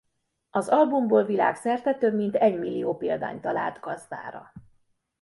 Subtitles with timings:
[0.49, 4.51] Az albumból világszerte több mint egymillió példány talált gazdára.